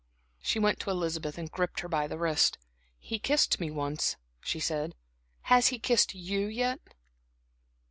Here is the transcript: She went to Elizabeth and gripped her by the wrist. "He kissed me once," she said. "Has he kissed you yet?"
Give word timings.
She 0.41 0.57
went 0.57 0.79
to 0.79 0.89
Elizabeth 0.89 1.37
and 1.37 1.51
gripped 1.51 1.81
her 1.81 1.87
by 1.87 2.07
the 2.07 2.17
wrist. 2.17 2.57
"He 2.97 3.19
kissed 3.19 3.59
me 3.59 3.69
once," 3.69 4.15
she 4.43 4.59
said. 4.59 4.95
"Has 5.41 5.67
he 5.67 5.77
kissed 5.77 6.15
you 6.15 6.47
yet?" 6.47 6.79